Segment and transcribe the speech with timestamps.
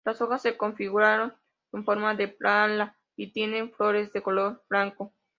[0.03, 1.35] Las hojas se configuran
[1.73, 5.13] en forma de pala y tiene flores de color blanco.